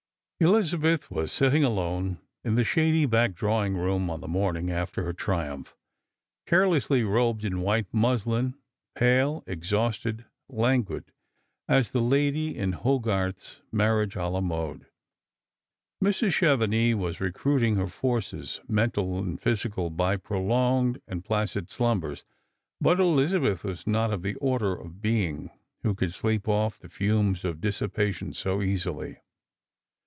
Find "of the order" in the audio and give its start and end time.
24.11-24.73